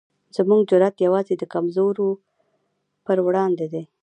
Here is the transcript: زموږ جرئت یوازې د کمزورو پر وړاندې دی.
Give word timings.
زموږ 0.35 0.61
جرئت 0.69 0.95
یوازې 1.05 1.35
د 1.37 1.43
کمزورو 1.53 2.09
پر 3.05 3.17
وړاندې 3.25 3.65
دی. 3.73 3.83